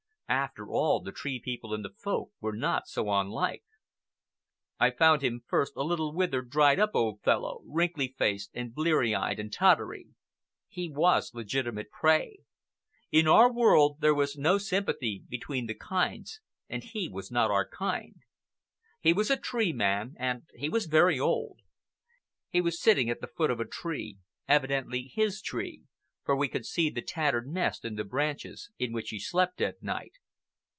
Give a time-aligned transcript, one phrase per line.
[0.31, 3.65] After all, the Tree People and the Folk were not so unlike.
[4.79, 9.13] I found him first, a little withered, dried up old fellow, wrinkled faced and bleary
[9.13, 10.07] eyed and tottery.
[10.69, 12.37] He was legitimate prey.
[13.11, 16.39] In our world there was no sympathy between the kinds,
[16.69, 18.15] and he was not our kind.
[19.01, 21.59] He was a Tree Man, and he was very old.
[22.49, 25.83] He was sitting at the foot of a tree—evidently his tree,
[26.23, 29.81] for we could see the tattered nest in the branches, in which he slept at
[29.83, 30.13] night.